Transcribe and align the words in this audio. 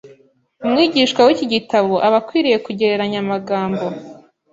umwigishwa 0.65 1.19
w’iki 1.27 1.45
gitabo 1.53 1.93
aba 2.07 2.17
akwiriye 2.21 2.57
kugereranya 2.65 3.17
amagambo 3.23 3.85